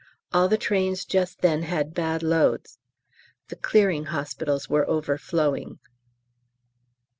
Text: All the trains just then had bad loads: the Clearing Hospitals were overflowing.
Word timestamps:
All 0.33 0.47
the 0.47 0.57
trains 0.57 1.05
just 1.05 1.41
then 1.41 1.61
had 1.61 1.93
bad 1.93 2.23
loads: 2.23 2.79
the 3.49 3.55
Clearing 3.55 4.05
Hospitals 4.05 4.67
were 4.67 4.89
overflowing. 4.89 5.77